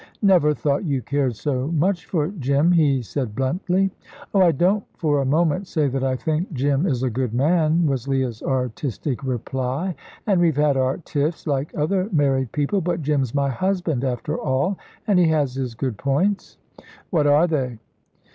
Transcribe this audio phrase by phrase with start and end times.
[0.23, 3.91] "Never thought you cared so much for Jim," he said bluntly.
[4.33, 7.85] "Oh, I don't for a moment say that I think Jim is a good man,"
[7.85, 9.93] was Leah's artistic reply;
[10.25, 12.81] "and we've had our tiffs, like other married people.
[12.81, 14.75] But Jim's my husband, after all.
[15.05, 16.57] And he has his good points."
[17.11, 17.77] "What are they?"